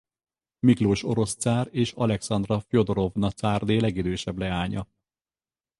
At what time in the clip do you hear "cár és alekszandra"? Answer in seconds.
1.37-2.59